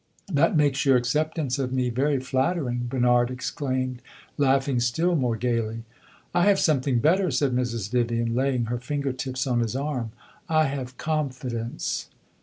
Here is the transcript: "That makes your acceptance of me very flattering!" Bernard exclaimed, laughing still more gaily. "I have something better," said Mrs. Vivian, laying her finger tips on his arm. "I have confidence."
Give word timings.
"That 0.33 0.57
makes 0.57 0.83
your 0.83 0.97
acceptance 0.97 1.59
of 1.59 1.71
me 1.71 1.91
very 1.91 2.19
flattering!" 2.19 2.87
Bernard 2.89 3.29
exclaimed, 3.29 4.01
laughing 4.35 4.79
still 4.79 5.15
more 5.15 5.35
gaily. 5.35 5.83
"I 6.33 6.45
have 6.45 6.59
something 6.59 6.97
better," 6.97 7.29
said 7.29 7.53
Mrs. 7.55 7.91
Vivian, 7.91 8.33
laying 8.33 8.65
her 8.65 8.79
finger 8.79 9.13
tips 9.13 9.45
on 9.45 9.59
his 9.59 9.75
arm. 9.75 10.11
"I 10.49 10.63
have 10.65 10.97
confidence." 10.97 12.09